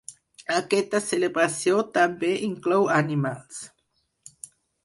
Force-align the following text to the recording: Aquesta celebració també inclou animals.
Aquesta 0.59 1.01
celebració 1.07 1.83
també 1.99 2.31
inclou 2.49 2.91
animals. 2.97 3.63